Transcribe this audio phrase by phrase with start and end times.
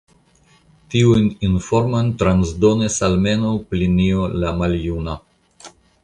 [0.93, 5.15] Tiujn informojn transdonis almenaŭ Plinio la Maljuna.